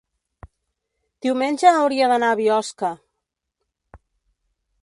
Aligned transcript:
diumenge 1.25 1.73
hauria 1.81 2.09
d'anar 2.13 2.31
a 2.31 2.39
Biosca. 2.41 2.93